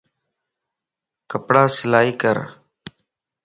ڪپڙا 1.29 1.63
سلائي 1.77 2.11
ڪر 2.21 2.37